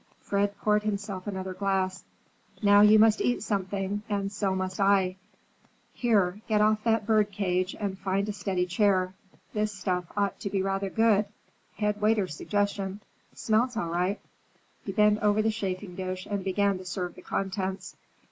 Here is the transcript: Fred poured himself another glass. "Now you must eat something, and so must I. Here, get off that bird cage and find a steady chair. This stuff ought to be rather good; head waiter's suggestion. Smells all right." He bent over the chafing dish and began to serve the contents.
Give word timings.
Fred 0.19 0.57
poured 0.57 0.81
himself 0.81 1.27
another 1.27 1.53
glass. 1.53 2.03
"Now 2.63 2.81
you 2.81 2.97
must 2.97 3.21
eat 3.21 3.43
something, 3.43 4.01
and 4.09 4.31
so 4.31 4.55
must 4.55 4.79
I. 4.79 5.17
Here, 5.93 6.41
get 6.47 6.59
off 6.59 6.83
that 6.85 7.05
bird 7.05 7.31
cage 7.31 7.75
and 7.79 7.99
find 7.99 8.27
a 8.27 8.33
steady 8.33 8.65
chair. 8.65 9.13
This 9.53 9.71
stuff 9.71 10.05
ought 10.17 10.39
to 10.39 10.49
be 10.49 10.63
rather 10.63 10.89
good; 10.89 11.25
head 11.75 12.01
waiter's 12.01 12.33
suggestion. 12.35 12.99
Smells 13.35 13.77
all 13.77 13.89
right." 13.91 14.19
He 14.85 14.91
bent 14.91 15.19
over 15.21 15.43
the 15.43 15.51
chafing 15.51 15.93
dish 15.95 16.25
and 16.25 16.43
began 16.43 16.79
to 16.79 16.85
serve 16.85 17.13
the 17.13 17.21
contents. 17.21 17.95